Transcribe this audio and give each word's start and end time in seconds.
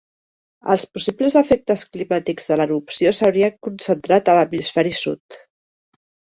Els 0.75 0.85
possibles 0.95 1.35
efectes 1.41 1.83
climàtics 1.97 2.49
de 2.53 2.59
l'erupció 2.63 3.13
s'haurien 3.19 3.55
concentrat 3.69 4.35
a 4.35 4.39
l'hemisferi 4.41 4.99
sud. 5.05 5.43